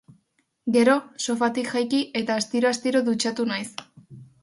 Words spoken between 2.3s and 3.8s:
astiro-astiro dutxatu naiz.